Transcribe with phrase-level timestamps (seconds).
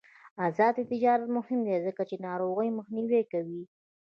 [0.45, 3.63] آزاد تجارت مهم دی ځکه چې د ناروغیو مخنیوی کوي.